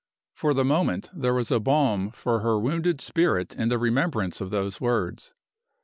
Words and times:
For 0.33 0.55
the 0.55 0.65
moment 0.65 1.11
there 1.13 1.35
was 1.35 1.49
balm 1.51 2.09
for 2.09 2.39
her 2.39 2.59
wounded 2.59 2.99
spirit 3.01 3.53
in 3.55 3.69
the 3.69 3.77
remembrance 3.77 4.41
of 4.41 4.49
those 4.49 4.81
words. 4.81 5.31